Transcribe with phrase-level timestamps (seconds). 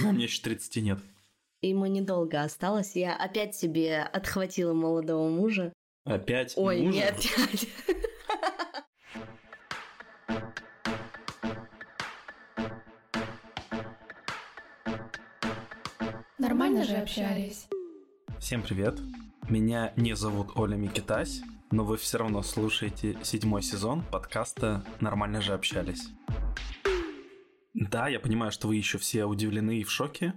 [0.00, 0.98] знаю, мне еще 30 нет.
[1.62, 2.94] Ему недолго осталось.
[2.96, 5.72] Я опять себе отхватила молодого мужа.
[6.04, 6.96] Опять Ой, мужа?
[6.98, 7.68] нет, опять.
[16.38, 17.66] Нормально же общались.
[18.38, 19.00] Всем привет.
[19.48, 21.40] Меня не зовут Оля Микитась,
[21.70, 26.08] но вы все равно слушаете седьмой сезон подкаста «Нормально же общались».
[27.78, 30.32] Да, я понимаю, что вы еще все удивлены и в шоке.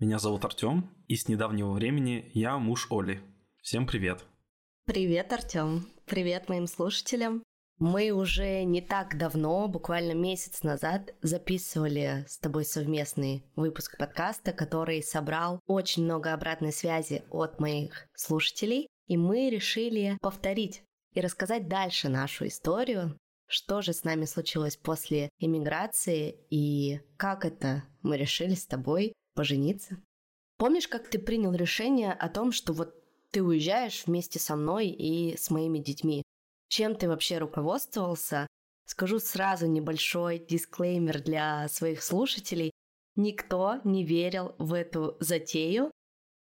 [0.00, 3.20] Меня зовут Артем, и с недавнего времени я муж Оли.
[3.62, 4.24] Всем привет.
[4.84, 5.86] Привет, Артем.
[6.06, 7.44] Привет моим слушателям.
[7.78, 15.04] Мы уже не так давно, буквально месяц назад, записывали с тобой совместный выпуск подкаста, который
[15.04, 20.82] собрал очень много обратной связи от моих слушателей, и мы решили повторить
[21.14, 23.16] и рассказать дальше нашу историю,
[23.52, 30.02] что же с нами случилось после иммиграции и как это мы решили с тобой пожениться.
[30.56, 32.94] Помнишь, как ты принял решение о том, что вот
[33.30, 36.22] ты уезжаешь вместе со мной и с моими детьми?
[36.68, 38.46] Чем ты вообще руководствовался?
[38.86, 42.70] Скажу сразу небольшой дисклеймер для своих слушателей.
[43.16, 45.90] Никто не верил в эту затею,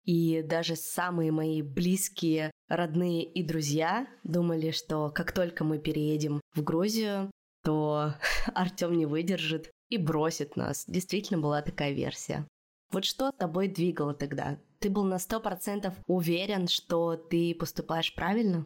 [0.03, 6.63] и даже самые мои близкие, родные и друзья думали, что как только мы переедем в
[6.63, 7.31] Грузию,
[7.63, 8.13] то
[8.55, 10.85] Артем не выдержит и бросит нас.
[10.87, 12.47] Действительно была такая версия.
[12.91, 14.59] Вот что тобой двигало тогда?
[14.79, 18.65] Ты был на сто процентов уверен, что ты поступаешь правильно?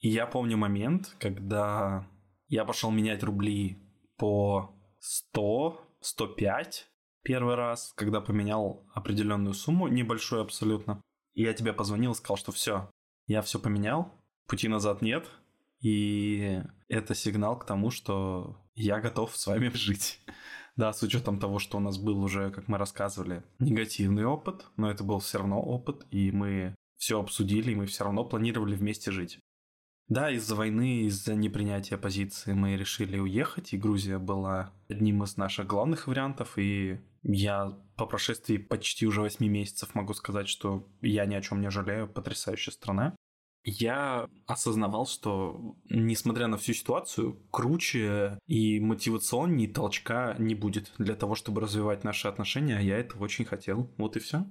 [0.00, 2.06] Я помню момент, когда
[2.46, 3.78] я пошел менять рубли
[4.16, 6.87] по 100, 105
[7.28, 11.02] первый раз, когда поменял определенную сумму, небольшую абсолютно.
[11.34, 12.90] И я тебе позвонил и сказал, что все,
[13.26, 14.14] я все поменял,
[14.46, 15.28] пути назад нет,
[15.80, 20.20] и это сигнал к тому, что я готов с вами жить.
[20.74, 24.90] Да, с учетом того, что у нас был уже, как мы рассказывали, негативный опыт, но
[24.90, 29.10] это был все равно опыт, и мы все обсудили, и мы все равно планировали вместе
[29.10, 29.38] жить.
[30.08, 35.66] Да, из-за войны, из-за непринятия позиции мы решили уехать, и Грузия была одним из наших
[35.66, 41.34] главных вариантов, и я по прошествии почти уже 8 месяцев могу сказать, что я ни
[41.34, 43.14] о чем не жалею, потрясающая страна.
[43.64, 51.34] Я осознавал, что, несмотря на всю ситуацию, круче и мотивационнее толчка не будет для того,
[51.34, 53.90] чтобы развивать наши отношения, а я этого очень хотел.
[53.98, 54.46] Вот и все.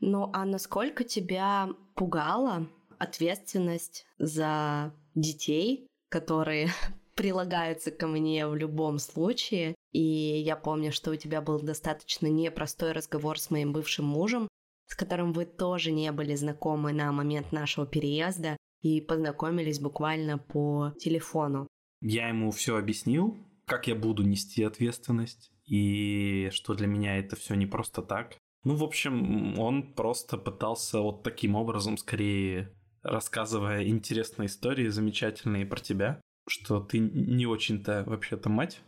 [0.00, 2.66] Ну а насколько тебя пугало
[2.98, 6.70] ответственность за детей, которые
[7.14, 9.74] прилагаются ко мне в любом случае.
[9.96, 14.46] И я помню, что у тебя был достаточно непростой разговор с моим бывшим мужем,
[14.86, 20.92] с которым вы тоже не были знакомы на момент нашего переезда и познакомились буквально по
[20.98, 21.66] телефону.
[22.02, 27.54] Я ему все объяснил, как я буду нести ответственность, и что для меня это все
[27.54, 28.36] не просто так.
[28.64, 32.70] Ну, в общем, он просто пытался вот таким образом скорее
[33.02, 38.82] рассказывая интересные истории замечательные про тебя, что ты не очень-то вообще-то мать.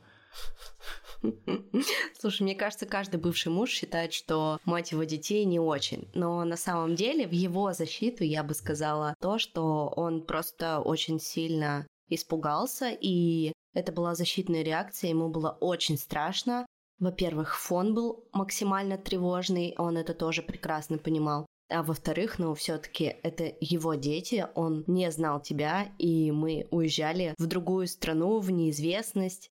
[2.18, 6.08] Слушай, мне кажется, каждый бывший муж считает, что мать его детей не очень.
[6.14, 11.20] Но на самом деле в его защиту я бы сказала то, что он просто очень
[11.20, 16.66] сильно испугался, и это была защитная реакция, ему было очень страшно.
[16.98, 21.46] Во-первых, фон был максимально тревожный, он это тоже прекрасно понимал.
[21.70, 27.46] А во-вторых, ну, все-таки это его дети, он не знал тебя, и мы уезжали в
[27.46, 29.50] другую страну, в неизвестность.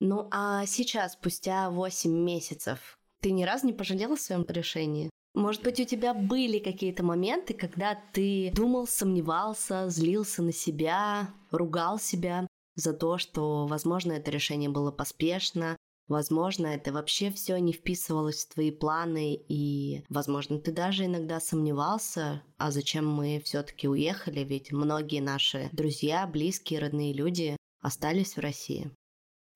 [0.00, 5.10] Ну а сейчас, спустя 8 месяцев, ты ни разу не пожалела о своем решении?
[5.34, 11.98] Может быть, у тебя были какие-то моменты, когда ты думал, сомневался, злился на себя, ругал
[11.98, 15.76] себя за то, что, возможно, это решение было поспешно,
[16.10, 22.42] Возможно, это вообще все не вписывалось в твои планы, и, возможно, ты даже иногда сомневался,
[22.58, 28.90] а зачем мы все-таки уехали, ведь многие наши друзья, близкие, родные люди остались в России.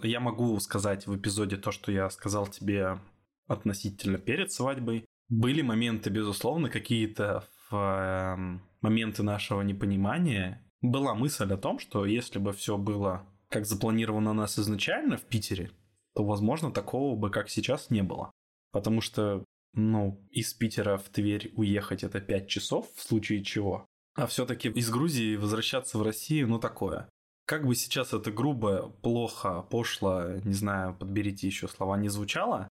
[0.04, 2.98] Я могу сказать в эпизоде то, что я сказал тебе
[3.46, 5.06] относительно перед свадьбой.
[5.28, 10.62] Были моменты, безусловно, какие-то в э, моменты нашего непонимания.
[10.82, 15.22] Была мысль о том, что если бы все было как запланировано у нас изначально в
[15.22, 15.70] Питере,
[16.14, 18.32] то, возможно, такого бы, как сейчас, не было.
[18.72, 19.44] Потому что,
[19.74, 23.86] ну, из Питера в Тверь уехать это 5 часов, в случае чего.
[24.16, 27.08] А все-таки из Грузии возвращаться в Россию, ну, такое.
[27.46, 32.68] Как бы сейчас это грубо, плохо, пошло, не знаю, подберите еще слова, не звучало,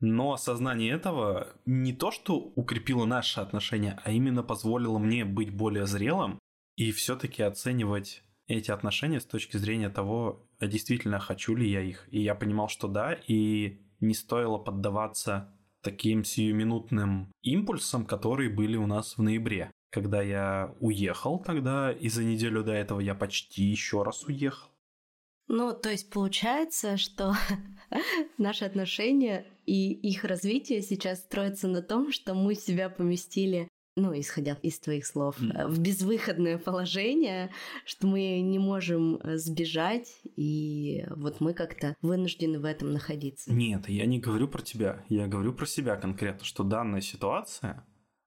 [0.00, 5.86] но осознание этого не то, что укрепило наши отношения, а именно позволило мне быть более
[5.86, 6.38] зрелым
[6.76, 12.06] и все-таки оценивать эти отношения с точки зрения того, а действительно хочу ли я их.
[12.10, 18.86] И я понимал, что да, и не стоило поддаваться таким сиюминутным импульсам, которые были у
[18.86, 19.70] нас в ноябре.
[19.90, 24.68] Когда я уехал тогда, и за неделю до этого я почти еще раз уехал.
[25.48, 27.34] Ну, то есть получается, что
[28.38, 33.68] наши отношения и их развитие сейчас строятся на том, что мы себя поместили
[33.98, 35.68] ну, исходя из твоих слов, mm.
[35.68, 37.50] в безвыходное положение,
[37.86, 43.50] что мы не можем э, сбежать, и вот мы как-то вынуждены в этом находиться.
[43.50, 47.86] Нет, я не говорю про тебя, я говорю про себя конкретно, что данная ситуация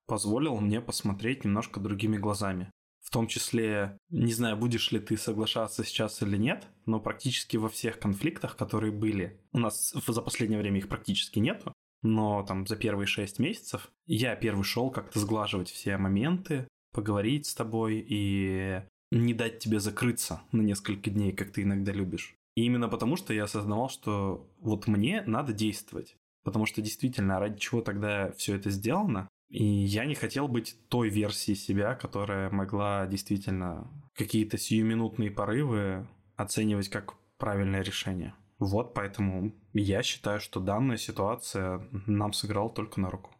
[0.10, 2.72] позволила мне посмотреть немножко другими глазами.
[3.02, 7.70] В том числе, не знаю, будешь ли ты соглашаться сейчас или нет, но практически во
[7.70, 12.76] всех конфликтах, которые были, у нас за последнее время их практически нету, но там за
[12.76, 19.34] первые шесть месяцев я первый шел как-то сглаживать все моменты, поговорить с тобой и не
[19.34, 22.36] дать тебе закрыться на несколько дней, как ты иногда любишь.
[22.56, 26.16] И именно потому, что я осознавал, что вот мне надо действовать.
[26.44, 29.28] Потому что действительно, ради чего тогда все это сделано?
[29.50, 36.90] И я не хотел быть той версией себя, которая могла действительно какие-то сиюминутные порывы оценивать
[36.90, 38.36] как правильное решение.
[38.60, 43.34] Вот поэтому я считаю, что данная ситуация нам сыграла только на руку.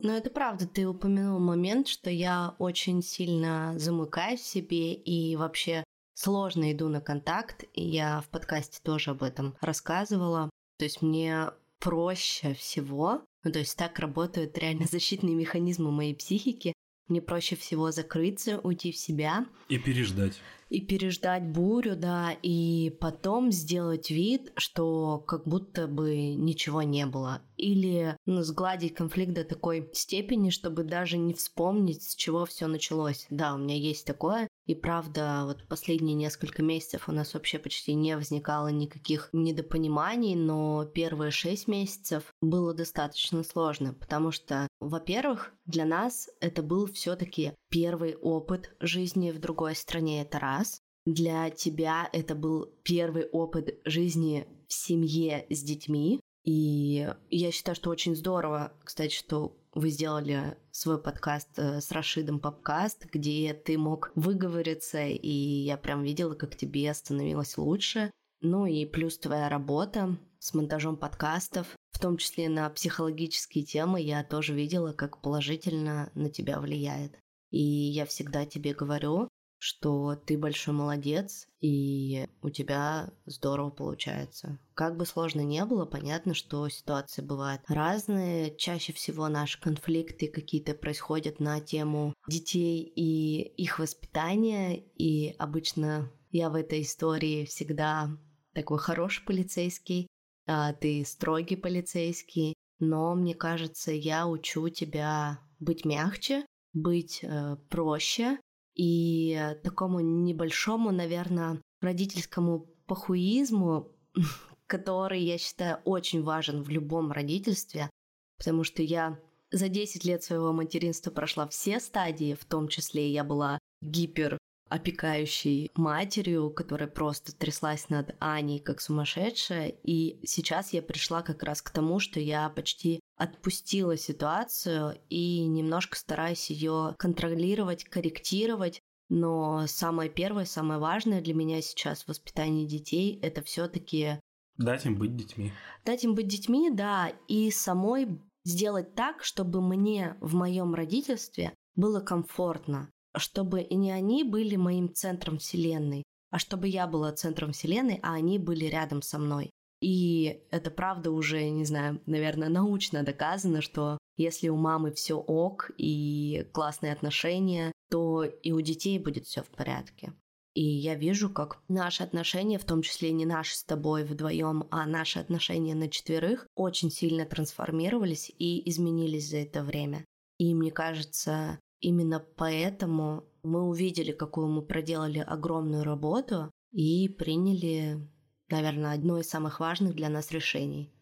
[0.00, 0.66] Ну, это правда.
[0.66, 5.84] Ты упомянул момент, что я очень сильно замыкаюсь в себе и вообще
[6.14, 7.64] сложно иду на контакт.
[7.72, 10.50] И я в подкасте тоже об этом рассказывала.
[10.78, 16.72] То есть мне проще всего, ну, то есть так работают реально защитные механизмы моей психики,
[17.08, 19.46] мне проще всего закрыться, уйти в себя.
[19.68, 20.40] И переждать
[20.74, 27.42] и переждать бурю, да, и потом сделать вид, что как будто бы ничего не было.
[27.56, 33.26] Или ну, сгладить конфликт до такой степени, чтобы даже не вспомнить, с чего все началось.
[33.30, 34.48] Да, у меня есть такое.
[34.66, 40.86] И правда, вот последние несколько месяцев у нас вообще почти не возникало никаких недопониманий, но
[40.86, 48.16] первые шесть месяцев было достаточно сложно, потому что, во-первых, для нас это был все-таки первый
[48.16, 50.80] опыт жизни в другой стране, это раз.
[51.04, 56.20] Для тебя это был первый опыт жизни в семье с детьми.
[56.44, 62.38] И я считаю, что очень здорово, кстати, что вы сделали свой подкаст э, с Рашидом
[62.38, 68.10] Попкаст, где ты мог выговориться, и я прям видела, как тебе становилось лучше.
[68.40, 74.22] Ну и плюс твоя работа с монтажом подкастов, в том числе на психологические темы, я
[74.22, 77.18] тоже видела, как положительно на тебя влияет.
[77.50, 79.28] И я всегда тебе говорю,
[79.64, 84.58] что ты большой молодец, и у тебя здорово получается.
[84.74, 88.54] Как бы сложно не было, понятно, что ситуации бывают разные.
[88.58, 96.50] Чаще всего наши конфликты какие-то происходят на тему детей и их воспитания, и обычно я
[96.50, 98.10] в этой истории всегда
[98.52, 100.08] такой хороший полицейский,
[100.46, 106.44] а ты строгий полицейский, но мне кажется, я учу тебя быть мягче,
[106.74, 108.38] быть э, проще,
[108.74, 113.92] и такому небольшому, наверное, родительскому похуизму,
[114.66, 117.90] который, я считаю, очень важен в любом родительстве,
[118.38, 119.18] потому что я
[119.50, 124.38] за 10 лет своего материнства прошла все стадии, в том числе я была гипер
[124.68, 129.68] опекающей матерью, которая просто тряслась над Аней как сумасшедшая.
[129.82, 135.96] И сейчас я пришла как раз к тому, что я почти отпустила ситуацию и немножко
[135.96, 138.80] стараюсь ее контролировать, корректировать.
[139.08, 144.18] Но самое первое, самое важное для меня сейчас в воспитании детей это все-таки
[144.56, 145.52] дать им быть детьми.
[145.84, 152.00] Дать им быть детьми, да, и самой сделать так, чтобы мне в моем родительстве было
[152.00, 158.14] комфортно, чтобы не они были моим центром вселенной, а чтобы я была центром вселенной, а
[158.14, 159.50] они были рядом со мной.
[159.80, 165.70] И это правда уже, не знаю, наверное, научно доказано, что если у мамы все ок
[165.76, 170.12] и классные отношения, то и у детей будет все в порядке.
[170.54, 174.86] И я вижу, как наши отношения, в том числе не наши с тобой вдвоем, а
[174.86, 180.04] наши отношения на четверых, очень сильно трансформировались и изменились за это время.
[180.38, 188.08] И мне кажется, именно поэтому мы увидели, какую мы проделали огромную работу и приняли
[188.50, 190.92] наверное, одно из самых важных для нас решений.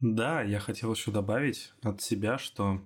[0.00, 2.80] Да, я хотел еще добавить от себя, что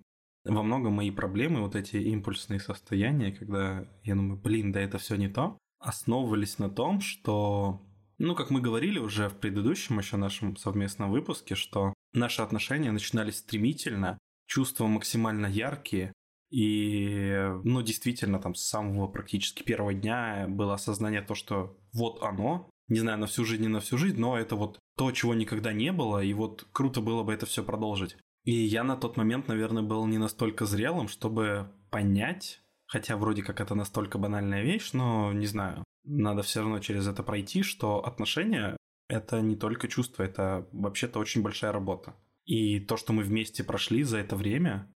[0.45, 5.17] во многом мои проблемы, вот эти импульсные состояния, когда я думаю, блин, да это все
[5.17, 7.83] не то, основывались на том, что,
[8.19, 13.39] ну, как мы говорили уже в предыдущем еще нашем совместном выпуске, что наши отношения начинались
[13.39, 16.13] стремительно, чувства максимально яркие,
[16.53, 22.69] и, ну, действительно, там с самого практически первого дня было осознание то, что вот оно,
[22.89, 25.73] не знаю, на всю жизнь, не на всю жизнь, но это вот то, чего никогда
[25.73, 28.19] не было, и вот круто было бы это все продолжить.
[28.45, 33.63] И я на тот момент, наверное, был не настолько зрелым, чтобы понять, хотя вроде как
[33.63, 38.77] это настолько банальная вещь, но не знаю, надо все равно через это пройти, что отношения—
[39.09, 42.15] это не только чувство, это вообще-то очень большая работа.
[42.45, 44.93] И то, что мы вместе прошли за это время,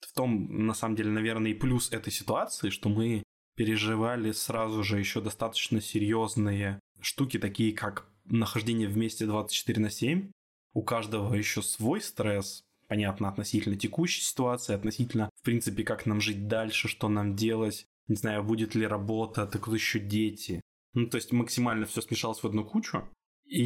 [0.00, 3.22] в том, на самом деле, наверное, и плюс этой ситуации, что мы
[3.56, 10.30] переживали сразу же еще достаточно серьезные штуки, такие как нахождение вместе 24 на 7.
[10.72, 16.46] У каждого еще свой стресс, понятно, относительно текущей ситуации, относительно, в принципе, как нам жить
[16.48, 20.60] дальше, что нам делать, не знаю, будет ли работа, так вот еще дети.
[20.94, 23.08] Ну, то есть максимально все смешалось в одну кучу.
[23.44, 23.62] И,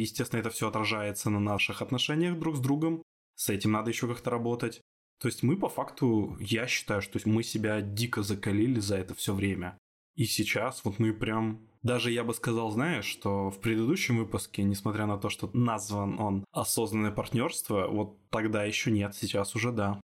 [0.00, 3.02] естественно, это все отражается на наших отношениях друг с другом.
[3.34, 4.80] С этим надо еще как-то работать.
[5.22, 9.32] То есть мы по факту, я считаю, что мы себя дико закалили за это все
[9.32, 9.78] время.
[10.16, 15.06] И сейчас вот мы прям даже я бы сказал, знаешь, что в предыдущем выпуске, несмотря
[15.06, 20.00] на то, что назван он «Осознанное партнерство», вот тогда еще нет, сейчас уже да.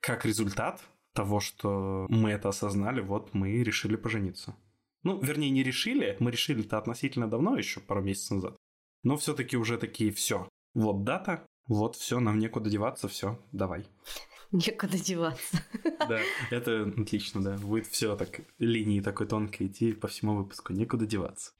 [0.00, 0.80] Как результат
[1.14, 4.54] того, что мы это осознали, вот мы решили пожениться.
[5.02, 8.56] Ну, вернее, не решили, мы решили это относительно давно, еще пару месяцев назад.
[9.02, 13.86] Но все-таки уже такие, все, вот дата, вот все, нам некуда деваться, все, давай.
[14.52, 15.62] Некуда деваться.
[16.08, 16.18] Да,
[16.50, 17.56] это отлично, да.
[17.56, 20.72] Будет все так линии такой тонкой идти по всему выпуску.
[20.72, 21.52] Некуда деваться.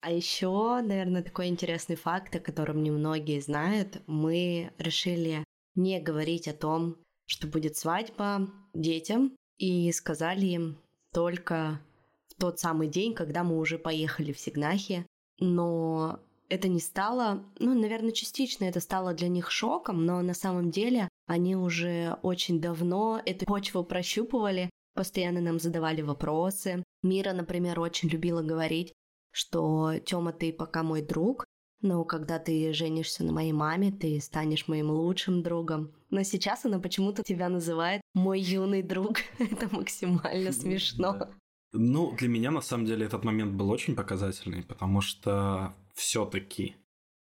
[0.00, 4.02] А еще, наверное, такой интересный факт, о котором немногие знают.
[4.06, 6.96] Мы решили не говорить о том,
[7.26, 10.78] что будет свадьба детям, и сказали им
[11.12, 11.80] только
[12.28, 15.06] в тот самый день, когда мы уже поехали в Сигнахи.
[15.38, 16.20] Но
[16.52, 21.08] это не стало, ну, наверное, частично это стало для них шоком, но на самом деле
[21.26, 26.84] они уже очень давно эту почву прощупывали, постоянно нам задавали вопросы.
[27.02, 28.92] Мира, например, очень любила говорить,
[29.32, 31.46] что Тёма, ты пока мой друг,
[31.80, 35.94] но когда ты женишься на моей маме, ты станешь моим лучшим другом.
[36.10, 39.20] Но сейчас она почему-то тебя называет мой юный друг.
[39.38, 41.30] Это максимально смешно.
[41.72, 46.76] Ну, для меня на самом деле этот момент был очень показательный, потому что все-таки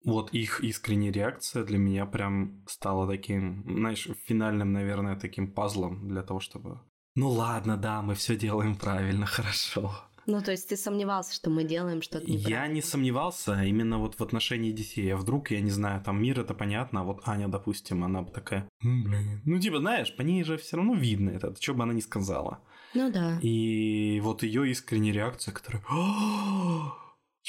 [0.03, 6.23] вот их искренняя реакция для меня прям стала таким, знаешь, финальным, наверное, таким пазлом для
[6.23, 6.79] того, чтобы...
[7.15, 9.93] Ну ладно, да, мы все делаем правильно, хорошо.
[10.25, 12.49] Ну, то есть ты сомневался, что мы делаем что-то неправильно?
[12.49, 15.11] Я не сомневался, именно вот в отношении детей.
[15.13, 18.31] А вдруг, я не знаю, там мир это понятно, а вот Аня, допустим, она бы
[18.31, 19.41] такая, блин.
[19.45, 22.61] Ну, типа, знаешь, по ней же все равно видно это, что бы она ни сказала.
[22.93, 23.39] Ну да.
[23.41, 25.83] И вот ее искренняя реакция, которая...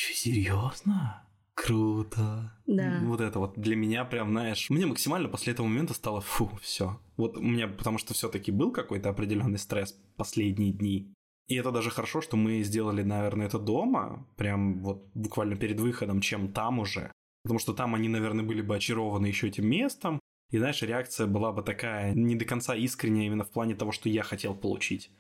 [0.01, 1.29] Че, серьезно?
[1.53, 2.55] Круто.
[2.67, 3.01] Да.
[3.03, 6.99] Вот это вот для меня прям, знаешь, мне максимально после этого момента стало фу, все.
[7.19, 11.13] Вот у меня, потому что все-таки был какой-то определенный стресс последние дни.
[11.49, 16.23] И это даже хорошо, что мы сделали, наверное, это дома, прям вот буквально перед выходом,
[16.23, 17.13] чем там уже.
[17.43, 20.19] Потому что там они, наверное, были бы очарованы еще этим местом.
[20.51, 24.09] И, знаешь, реакция была бы такая не до конца искренняя именно в плане того, что
[24.09, 25.11] я хотел получить.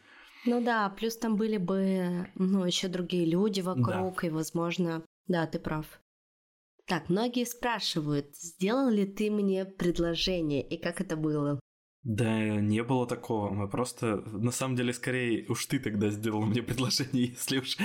[0.47, 4.26] Ну да, плюс там были бы, ну, еще другие люди вокруг, да.
[4.26, 6.00] и, возможно, да, ты прав.
[6.87, 11.61] Так, многие спрашивают, сделал ли ты мне предложение и как это было?
[12.02, 13.50] Да, не было такого.
[13.50, 17.76] Мы просто, на самом деле, скорее уж ты тогда сделал мне предложение, если уж...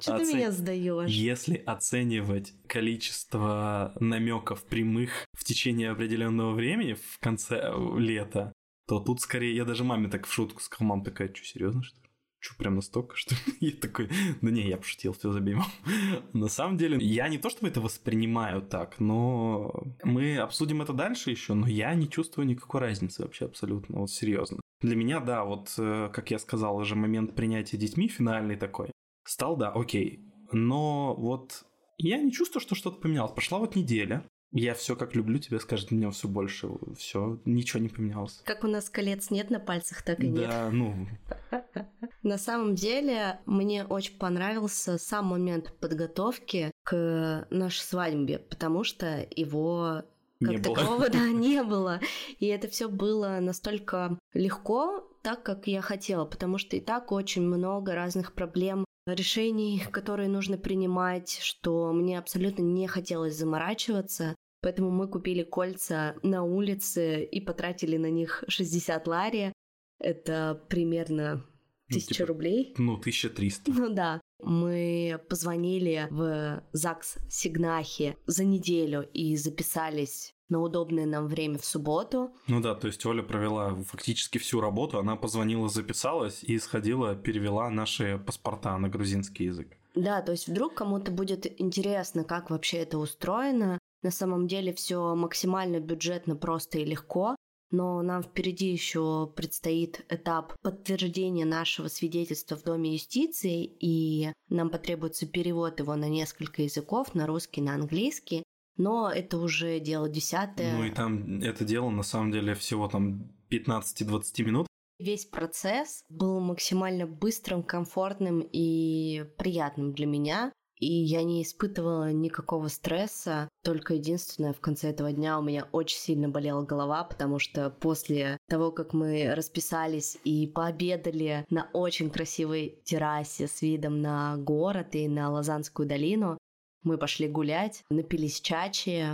[0.00, 1.10] Что ты меня сдаешь?
[1.10, 8.52] Если оценивать количество намеков прямых в течение определенного времени в конце лета,
[8.86, 11.96] то тут скорее я даже маме так в шутку сказал, мам такая, что, серьезно, что
[11.96, 12.02] ли?
[12.38, 14.10] Что, прям настолько, что я такой,
[14.42, 15.66] ну не, я пошутил, все забей, мам.
[16.32, 19.72] На самом деле, я не то чтобы это воспринимаю так, но
[20.02, 24.60] мы обсудим это дальше еще, но я не чувствую никакой разницы вообще абсолютно, вот серьезно.
[24.80, 28.90] Для меня, да, вот, э, как я сказал, уже момент принятия детьми финальный такой,
[29.24, 30.20] стал, да, окей,
[30.52, 31.64] но вот
[31.98, 33.32] я не чувствую, что что-то поменялось.
[33.32, 36.68] Прошла вот неделя, я все как люблю тебя с каждым днем все больше.
[36.96, 38.40] Все, ничего не поменялось.
[38.44, 40.48] Как у нас колец нет на пальцах, так и нет.
[40.48, 41.08] Да, ну.
[42.22, 50.04] На самом деле, мне очень понравился сам момент подготовки к нашей свадьбе, потому что его
[50.40, 51.10] как не такового, было.
[51.10, 52.00] да, не было.
[52.38, 57.42] И это все было настолько легко, так, как я хотела, потому что и так очень
[57.42, 64.34] много разных проблем решений, которые нужно принимать, что мне абсолютно не хотелось заморачиваться.
[64.64, 69.52] Поэтому мы купили кольца на улице и потратили на них 60 лари.
[70.00, 71.44] Это примерно
[71.90, 72.74] ну, тысяча ну, типа, рублей.
[72.78, 73.70] Ну, 1300.
[73.70, 74.22] Ну да.
[74.42, 82.32] Мы позвонили в ЗАГС Сигнахи за неделю и записались на удобное нам время в субботу.
[82.46, 87.68] Ну да, то есть Оля провела фактически всю работу, она позвонила, записалась и сходила, перевела
[87.68, 89.76] наши паспорта на грузинский язык.
[89.94, 93.78] Да, то есть вдруг кому-то будет интересно, как вообще это устроено.
[94.04, 97.34] На самом деле все максимально бюджетно, просто и легко
[97.74, 105.26] но нам впереди еще предстоит этап подтверждения нашего свидетельства в Доме юстиции, и нам потребуется
[105.26, 108.44] перевод его на несколько языков, на русский, на английский.
[108.76, 110.76] Но это уже дело десятое.
[110.76, 114.66] Ну и там это дело на самом деле всего там 15-20 минут.
[115.00, 122.68] Весь процесс был максимально быстрым, комфортным и приятным для меня и я не испытывала никакого
[122.68, 123.48] стресса.
[123.62, 128.38] Только единственное, в конце этого дня у меня очень сильно болела голова, потому что после
[128.48, 135.08] того, как мы расписались и пообедали на очень красивой террасе с видом на город и
[135.08, 136.38] на Лазанскую долину,
[136.84, 139.04] мы пошли гулять, напились чачи.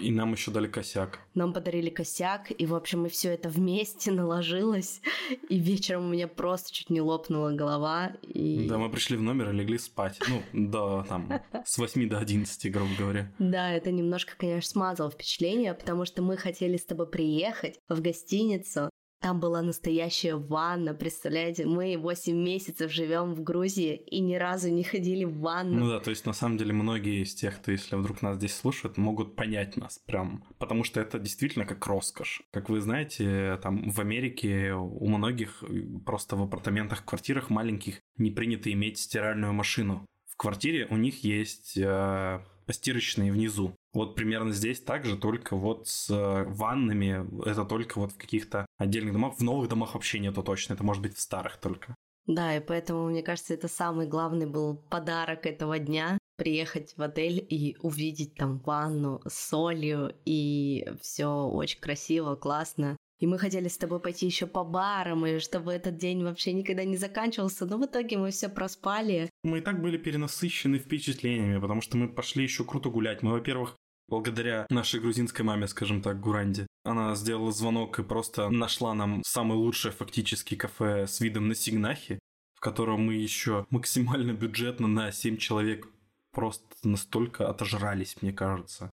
[0.00, 1.20] И нам еще дали косяк.
[1.34, 5.00] Нам подарили косяк, и, в общем, и все это вместе наложилось.
[5.48, 8.12] И вечером у меня просто чуть не лопнула голова.
[8.22, 8.66] И...
[8.68, 10.18] Да, мы пришли в номер и легли спать.
[10.28, 13.32] Ну, да, там, с 8 до 11, грубо говоря.
[13.38, 18.90] Да, это немножко, конечно, смазало впечатление, потому что мы хотели с тобой приехать в гостиницу,
[19.20, 21.66] там была настоящая ванна, представляете?
[21.66, 25.80] Мы 8 месяцев живем в Грузии и ни разу не ходили в ванну.
[25.80, 28.54] Ну да, то есть на самом деле многие из тех, кто, если вдруг нас здесь
[28.54, 32.42] слушают, могут понять нас прям, потому что это действительно как роскошь.
[32.52, 35.64] Как вы знаете, там в Америке у многих
[36.06, 40.06] просто в апартаментах, квартирах маленьких не принято иметь стиральную машину.
[40.26, 43.74] В квартире у них есть э, постирочные внизу.
[43.92, 49.14] Вот примерно здесь также, только вот с э, ваннами, это только вот в каких-то отдельных
[49.14, 49.36] домах.
[49.36, 51.94] В новых домах вообще нету точно, это может быть в старых только.
[52.26, 57.44] Да, и поэтому, мне кажется, это самый главный был подарок этого дня приехать в отель
[57.48, 62.96] и увидеть там ванну с солью, и все очень красиво, классно.
[63.18, 66.84] И мы хотели с тобой пойти еще по барам, и чтобы этот день вообще никогда
[66.84, 69.28] не заканчивался, но в итоге мы все проспали.
[69.42, 73.22] Мы и так были перенасыщены впечатлениями, потому что мы пошли еще круто гулять.
[73.22, 76.66] Мы, во-первых, благодаря нашей грузинской маме, скажем так, Гуранде.
[76.84, 82.20] Она сделала звонок и просто нашла нам самое лучшее фактически кафе с видом на Сигнахи,
[82.54, 85.88] в котором мы еще максимально бюджетно на 7 человек
[86.30, 88.90] просто настолько отожрались, мне кажется.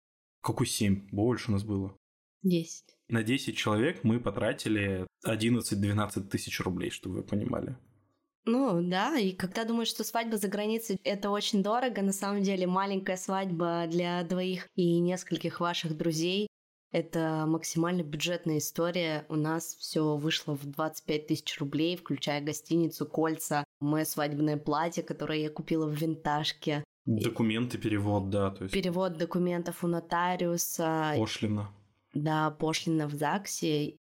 [0.42, 1.08] Какой 7?
[1.10, 1.94] Больше у нас было.
[2.42, 2.84] 10.
[3.08, 7.76] На 10 человек мы потратили 11-12 тысяч рублей, чтобы вы понимали.
[8.46, 12.66] Ну да, и когда думаешь, что свадьба за границей это очень дорого, на самом деле
[12.66, 16.48] маленькая свадьба для двоих и нескольких ваших друзей
[16.92, 19.24] это максимально бюджетная история.
[19.28, 25.40] У нас все вышло в 25 тысяч рублей, включая гостиницу, кольца, мое свадебное платье, которое
[25.40, 26.82] я купила в винтажке.
[27.06, 28.50] Документы, перевод, да.
[28.50, 28.74] То есть...
[28.74, 31.14] Перевод документов у нотариуса.
[31.16, 31.70] Пошлина.
[32.14, 33.96] Да, пошлина в ЗАГСе.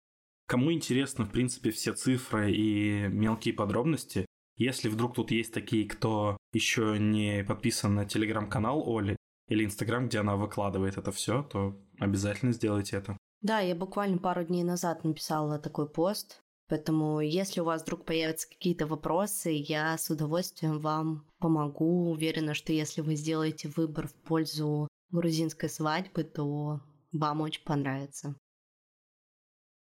[0.46, 6.36] Кому интересно, в принципе, все цифры и мелкие подробности, если вдруг тут есть такие, кто
[6.52, 9.16] еще не подписан на телеграм-канал Оли
[9.48, 13.16] или инстаграм, где она выкладывает это все, то обязательно сделайте это.
[13.40, 18.48] Да, я буквально пару дней назад написала такой пост, поэтому если у вас вдруг появятся
[18.48, 22.10] какие-то вопросы, я с удовольствием вам помогу.
[22.10, 26.80] Уверена, что если вы сделаете выбор в пользу грузинской свадьбы, то
[27.14, 28.36] вам очень понравится.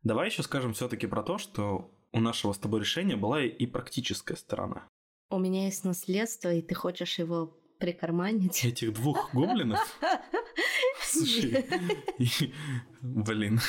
[0.04, 4.36] Давай еще скажем все-таки про то, что у нашего с тобой решения была и практическая
[4.36, 4.88] сторона.
[5.30, 8.64] У меня есть наследство, и ты хочешь его прикарманить?
[8.66, 9.80] Этих двух гоблинов?
[11.02, 11.66] Слушай,
[13.02, 13.60] блин,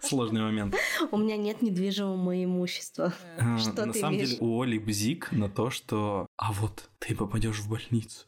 [0.00, 0.74] сложный момент.
[1.10, 3.14] У меня нет недвижимого имущества.
[3.38, 7.60] А, что на самом деле у Оли бзик на то, что а вот ты попадешь
[7.60, 8.26] в больницу,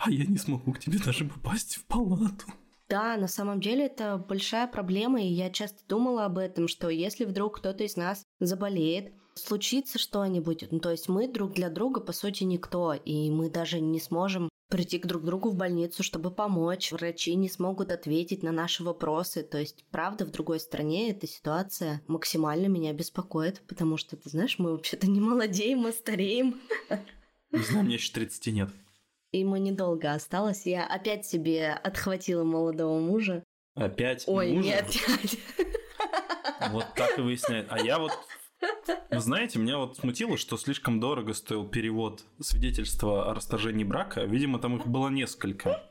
[0.00, 2.46] а я не смогу к тебе даже попасть в палату.
[2.92, 7.24] Да, на самом деле это большая проблема, и я часто думала об этом, что если
[7.24, 12.12] вдруг кто-то из нас заболеет, случится что-нибудь, ну, то есть мы друг для друга, по
[12.12, 16.92] сути, никто, и мы даже не сможем прийти к друг другу в больницу, чтобы помочь.
[16.92, 19.42] Врачи не смогут ответить на наши вопросы.
[19.42, 24.58] То есть, правда, в другой стране эта ситуация максимально меня беспокоит, потому что, ты знаешь,
[24.58, 26.60] мы вообще-то не молодеем, мы стареем.
[27.52, 28.68] Не знаю, мне еще 30 нет.
[29.32, 30.66] Ему недолго осталось.
[30.66, 33.42] Я опять себе отхватила молодого мужа.
[33.74, 34.68] Опять Ой, мужа?
[34.68, 35.38] не опять.
[36.70, 37.66] Вот так и выясняет.
[37.70, 38.12] А я вот
[39.10, 44.24] вы знаете, меня вот смутило, что слишком дорого стоил перевод свидетельства о расторжении брака.
[44.24, 45.82] Видимо, там их было несколько.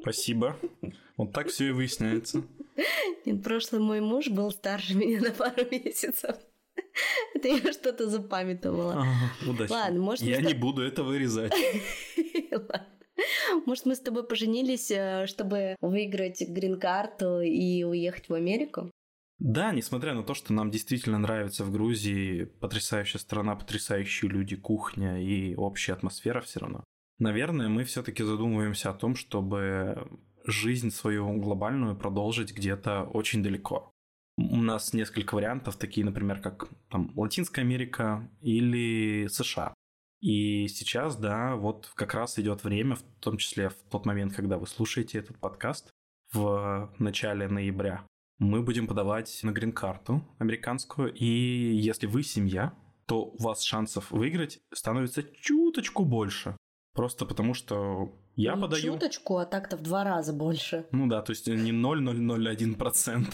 [0.00, 0.56] Спасибо.
[1.16, 2.42] Вот так все и выясняется.
[3.24, 6.36] Нет, прошлый мой муж был старше меня на пару месяцев.
[7.34, 8.94] Это я что-то запамятовала.
[8.94, 9.76] Ага, удачно.
[9.76, 11.52] Ладно, может, я не буду это вырезать.
[13.66, 18.90] Может, мы с тобой поженились, э, чтобы выиграть грин-карту и уехать в Америку?
[19.38, 25.20] Да, несмотря на то, что нам действительно нравится в Грузии, потрясающая страна, потрясающие люди, кухня
[25.20, 26.84] и общая атмосфера все равно.
[27.18, 30.08] наверное, мы все-таки задумываемся о том, чтобы
[30.44, 33.90] жизнь свою глобальную продолжить где-то очень далеко.
[34.36, 39.74] У нас несколько вариантов, такие, например, как там Латинская Америка или США.
[40.24, 44.56] И сейчас, да, вот как раз идет время, в том числе в тот момент, когда
[44.56, 45.90] вы слушаете этот подкаст,
[46.32, 48.06] в начале ноября,
[48.38, 52.72] мы будем подавать на грин-карту американскую, и если вы семья,
[53.04, 56.56] то у вас шансов выиграть становится чуточку больше.
[56.94, 58.94] Просто потому что я не подаю...
[58.94, 60.86] чуточку, а так-то в два раза больше.
[60.90, 63.30] Ну да, то есть не 0,001%,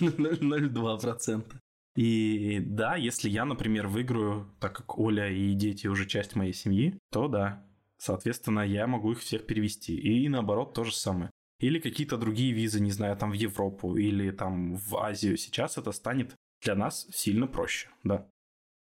[0.00, 1.44] 0,02%.
[1.96, 6.98] И да, если я, например, выиграю, так как Оля и дети уже часть моей семьи,
[7.10, 7.66] то да,
[7.98, 9.96] соответственно, я могу их всех перевести.
[9.96, 11.30] И наоборот, то же самое.
[11.58, 15.38] Или какие-то другие визы, не знаю, там в Европу или там в Азию.
[15.38, 18.28] Сейчас это станет для нас сильно проще, да.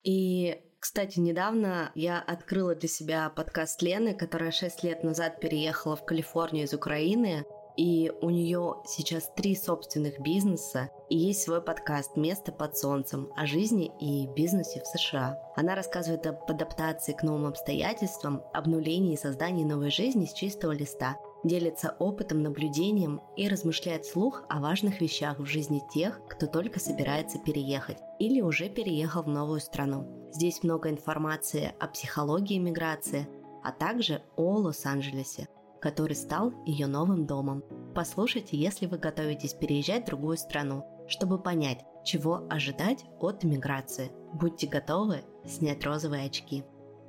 [0.02, 6.04] И кстати, недавно я открыла для себя подкаст Лены, которая 6 лет назад переехала в
[6.04, 7.44] Калифорнию из Украины,
[7.76, 13.46] и у нее сейчас три собственных бизнеса и есть свой подкаст «Место под солнцем» о
[13.46, 15.38] жизни и бизнесе в США.
[15.56, 21.16] Она рассказывает об адаптации к новым обстоятельствам, обнулении и создании новой жизни с чистого листа–
[21.44, 27.38] делится опытом, наблюдением и размышляет вслух о важных вещах в жизни тех, кто только собирается
[27.38, 30.30] переехать или уже переехал в новую страну.
[30.32, 33.28] Здесь много информации о психологии миграции,
[33.62, 35.48] а также о Лос-Анджелесе,
[35.84, 37.62] который стал ее новым домом.
[37.94, 44.10] Послушайте, если вы готовитесь переезжать в другую страну, чтобы понять, чего ожидать от миграции.
[44.32, 46.64] Будьте готовы снять розовые очки.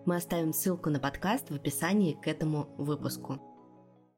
[0.05, 3.39] Мы оставим ссылку на подкаст в описании к этому выпуску.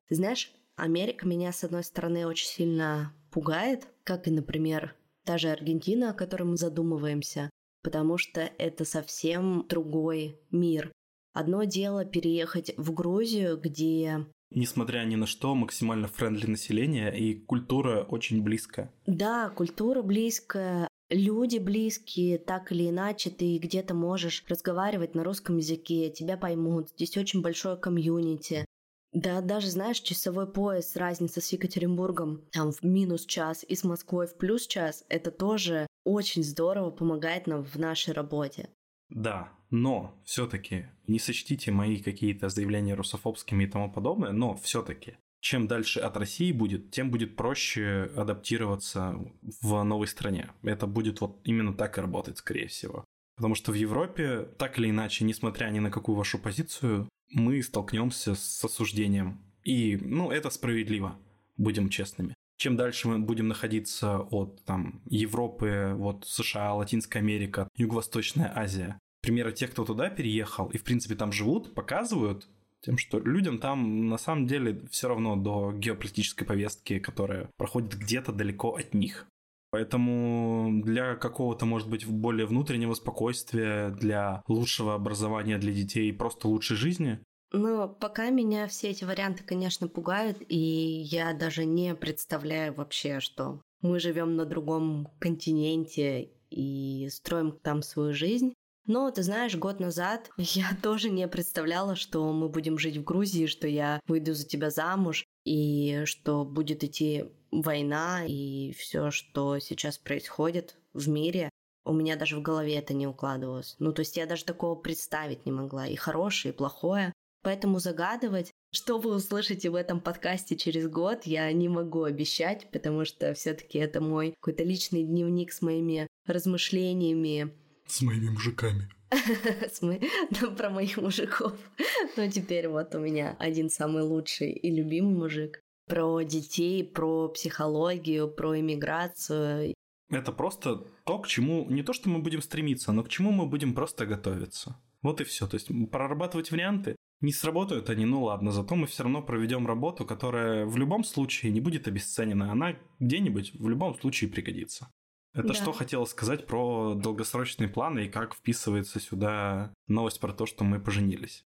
[0.09, 6.09] Знаешь, Америка меня, с одной стороны, очень сильно пугает, как и, например, та же Аргентина,
[6.09, 7.51] о которой мы задумываемся,
[7.83, 10.91] потому что это совсем другой мир.
[11.33, 18.03] Одно дело переехать в Грузию, где Несмотря ни на что, максимально friendly население и культура
[18.03, 18.93] очень близкая.
[19.05, 26.09] Да, культура близкая, люди близкие, так или иначе, ты где-то можешь разговаривать на русском языке,
[26.09, 26.89] тебя поймут.
[26.91, 28.65] Здесь очень большое комьюнити.
[29.13, 34.27] Да, даже, знаешь, часовой пояс, разница с Екатеринбургом, там в минус час и с Москвой
[34.27, 38.69] в плюс час, это тоже очень здорово помогает нам в нашей работе.
[39.09, 45.67] Да, но все-таки не сочтите мои какие-то заявления русофобскими и тому подобное, но все-таки чем
[45.67, 49.15] дальше от России будет, тем будет проще адаптироваться
[49.61, 50.51] в новой стране.
[50.63, 53.05] Это будет вот именно так и работать, скорее всего.
[53.35, 58.35] Потому что в Европе, так или иначе, несмотря ни на какую вашу позицию, мы столкнемся
[58.35, 59.39] с осуждением.
[59.63, 61.17] И, ну, это справедливо,
[61.55, 62.33] будем честными.
[62.57, 69.51] Чем дальше мы будем находиться от там, Европы, вот США, Латинская Америка, Юго-Восточная Азия, примеры
[69.51, 72.47] тех, кто туда переехал и, в принципе, там живут, показывают
[72.81, 78.31] тем, что людям там на самом деле все равно до геополитической повестки, которая проходит где-то
[78.31, 79.27] далеко от них.
[79.69, 86.77] Поэтому для какого-то, может быть, более внутреннего спокойствия, для лучшего образования для детей, просто лучшей
[86.77, 87.19] жизни,
[87.51, 93.61] но пока меня все эти варианты, конечно, пугают, и я даже не представляю вообще, что
[93.81, 98.53] мы живем на другом континенте и строим там свою жизнь.
[98.85, 103.45] Но, ты знаешь, год назад я тоже не представляла, что мы будем жить в Грузии,
[103.45, 109.97] что я выйду за тебя замуж, и что будет идти война и все, что сейчас
[109.97, 111.49] происходит в мире,
[111.85, 113.75] у меня даже в голове это не укладывалось.
[113.79, 115.87] Ну, то есть я даже такого представить не могла.
[115.87, 117.13] И хорошее, и плохое.
[117.43, 123.05] Поэтому загадывать, что вы услышите в этом подкасте через год, я не могу обещать, потому
[123.05, 127.53] что все-таки это мой какой-то личный дневник с моими размышлениями.
[127.85, 128.89] С моими мужиками.
[130.57, 131.53] Про моих мужиков.
[132.17, 138.29] Но теперь вот у меня один самый лучший и любимый мужик про детей, про психологию,
[138.29, 139.73] про иммиграцию.
[140.09, 143.45] Это просто то, к чему не то, что мы будем стремиться, но к чему мы
[143.45, 144.77] будем просто готовиться.
[145.01, 145.47] Вот и все.
[145.47, 146.96] То есть прорабатывать варианты.
[147.19, 151.51] Не сработают они, ну ладно, зато мы все равно проведем работу, которая в любом случае
[151.51, 152.51] не будет обесценена.
[152.51, 154.91] Она где-нибудь в любом случае пригодится.
[155.33, 155.53] Это да.
[155.55, 160.79] что хотела сказать про долгосрочные планы и как вписывается сюда новость про то, что мы
[160.79, 161.43] поженились.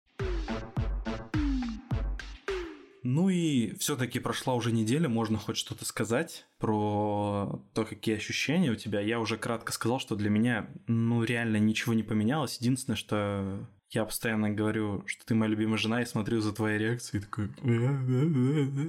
[3.03, 8.75] Ну и все-таки прошла уже неделя, можно хоть что-то сказать про то, какие ощущения у
[8.75, 9.01] тебя.
[9.01, 12.59] Я уже кратко сказал, что для меня, ну, реально ничего не поменялось.
[12.59, 17.23] Единственное, что я постоянно говорю, что ты моя любимая жена, и смотрю за твоей реакцией,
[17.23, 17.49] такой...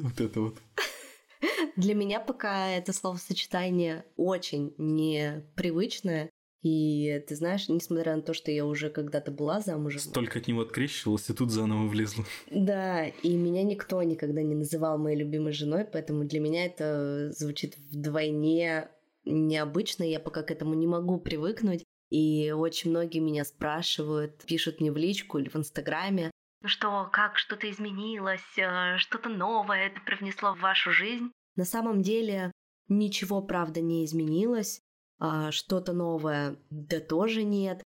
[0.04, 0.58] Вот это вот.
[1.78, 6.30] Для меня пока это словосочетание очень непривычное.
[6.62, 10.02] И ты знаешь, несмотря на то, что я уже когда-то была замужем...
[10.02, 12.26] Столько от него открещивалась, и тут заново влезла.
[12.52, 17.78] Да, и меня никто никогда не называл моей любимой женой, поэтому для меня это звучит
[17.78, 18.90] вдвойне
[19.24, 21.86] необычно, я пока к этому не могу привыкнуть.
[22.10, 27.38] И очень многие меня спрашивают, пишут мне в личку или в Инстаграме, ну что, как
[27.38, 31.32] что-то изменилось, э, что-то новое это привнесло в вашу жизнь?
[31.56, 32.52] На самом деле
[32.90, 34.82] ничего, правда, не изменилось
[35.20, 37.84] а что-то новое, да тоже нет.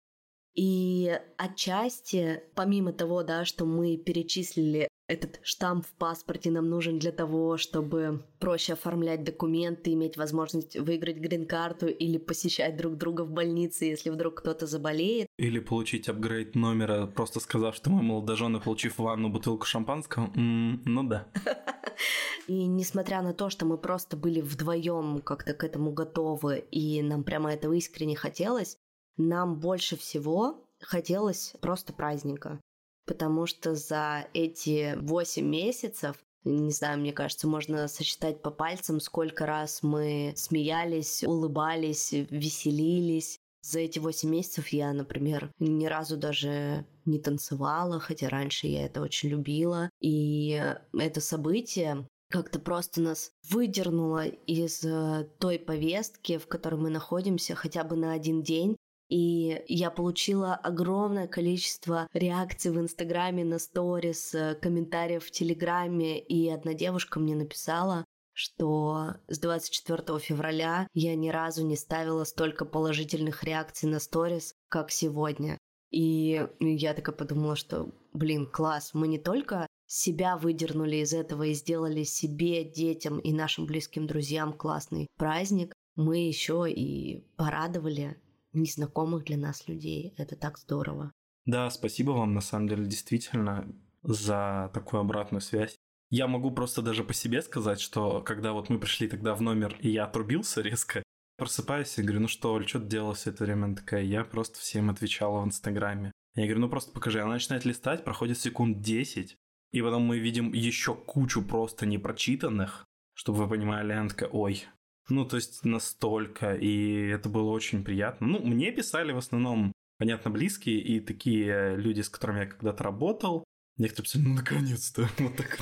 [0.55, 7.11] И отчасти, помимо того, да, что мы перечислили этот штамп в паспорте нам нужен для
[7.11, 13.85] того, чтобы проще оформлять документы, иметь возможность выиграть грин-карту или посещать друг друга в больнице,
[13.85, 15.27] если вдруг кто-то заболеет.
[15.37, 20.31] Или получить апгрейд номера, просто сказав, что мы молодожены, получив ванну бутылку шампанского.
[20.35, 21.27] М-м, ну да.
[22.47, 27.23] И несмотря на то, что мы просто были вдвоем как-то к этому готовы, и нам
[27.23, 28.77] прямо этого искренне хотелось,
[29.15, 32.59] нам больше всего хотелось просто праздника.
[33.05, 39.45] Потому что за эти 8 месяцев не знаю, мне кажется, можно сочетать по пальцам, сколько
[39.45, 43.39] раз мы смеялись, улыбались, веселились.
[43.61, 49.01] За эти восемь месяцев я, например, ни разу даже не танцевала, хотя раньше я это
[49.01, 49.89] очень любила.
[50.01, 50.61] И
[50.91, 57.83] это событие как-то просто нас выдернуло из э, той повестки, в которой мы находимся хотя
[57.83, 58.75] бы на один день.
[59.09, 66.19] И я получила огромное количество реакций в Инстаграме, на сторис, э, комментариев в Телеграме.
[66.19, 72.65] И одна девушка мне написала, что с 24 февраля я ни разу не ставила столько
[72.65, 75.57] положительных реакций на сторис, как сегодня.
[75.91, 81.53] И я такая подумала, что, блин, класс, мы не только себя выдернули из этого и
[81.53, 88.19] сделали себе, детям и нашим близким друзьям классный праздник, мы еще и порадовали
[88.53, 90.13] незнакомых для нас людей.
[90.17, 91.11] Это так здорово.
[91.45, 93.67] Да, спасибо вам, на самом деле, действительно,
[94.01, 95.75] за такую обратную связь.
[96.09, 99.75] Я могу просто даже по себе сказать, что когда вот мы пришли тогда в номер,
[99.79, 101.01] и я отрубился резко,
[101.37, 103.65] просыпаюсь и говорю, ну что, Оль, что ты делала все это время?
[103.65, 106.11] Она такая, я просто всем отвечала в Инстаграме.
[106.35, 107.21] Я говорю, ну просто покажи.
[107.21, 109.35] Она начинает листать, проходит секунд 10,
[109.71, 112.85] и потом мы видим еще кучу просто непрочитанных,
[113.15, 114.63] чтобы вы понимали, она такая, ой,
[115.09, 118.27] ну, то есть настолько, и это было очень приятно.
[118.27, 123.43] Ну, мне писали в основном, понятно, близкие и такие люди, с которыми я когда-то работал.
[123.77, 125.59] Некоторые писали, ну, наконец-то, вот так.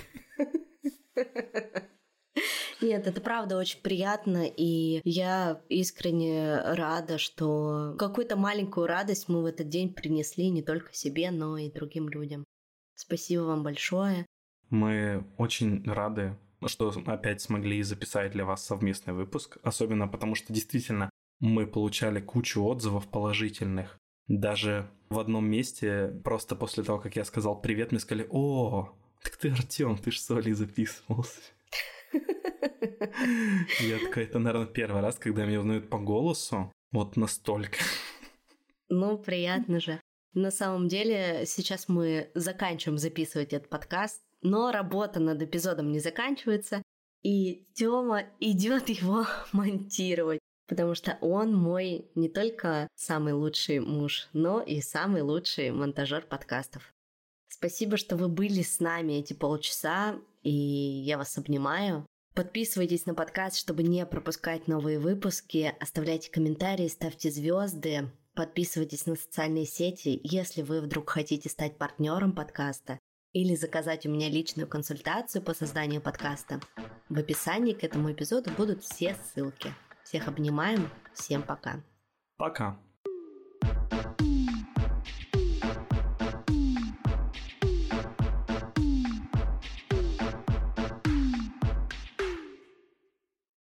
[2.81, 9.45] Нет, это правда очень приятно, и я искренне рада, что какую-то маленькую радость мы в
[9.45, 12.43] этот день принесли не только себе, но и другим людям.
[12.95, 14.25] Спасибо вам большое.
[14.69, 21.09] Мы очень рады что опять смогли записать для вас совместный выпуск, особенно потому что действительно
[21.39, 23.97] мы получали кучу отзывов положительных.
[24.27, 29.35] Даже в одном месте, просто после того, как я сказал привет, мне сказали, о, так
[29.37, 31.39] ты Артем, ты ж с Олей записывался.
[33.79, 36.71] Я такой, это, наверное, первый раз, когда меня узнают по голосу.
[36.91, 37.77] Вот настолько.
[38.89, 39.99] Ну, приятно же.
[40.33, 46.81] На самом деле, сейчас мы заканчиваем записывать этот подкаст но работа над эпизодом не заканчивается,
[47.23, 54.61] и Тёма идет его монтировать, потому что он мой не только самый лучший муж, но
[54.61, 56.93] и самый лучший монтажер подкастов.
[57.49, 62.05] Спасибо, что вы были с нами эти полчаса, и я вас обнимаю.
[62.33, 69.65] Подписывайтесь на подкаст, чтобы не пропускать новые выпуски, оставляйте комментарии, ставьте звезды, подписывайтесь на социальные
[69.65, 72.99] сети, если вы вдруг хотите стать партнером подкаста
[73.33, 76.59] или заказать у меня личную консультацию по созданию подкаста.
[77.09, 79.73] В описании к этому эпизоду будут все ссылки.
[80.03, 81.81] Всех обнимаем, всем пока.
[82.37, 82.77] Пока.